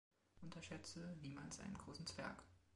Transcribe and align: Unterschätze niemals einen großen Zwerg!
Unterschätze 0.41 1.15
niemals 1.21 1.59
einen 1.59 1.77
großen 1.77 2.07
Zwerg! 2.07 2.43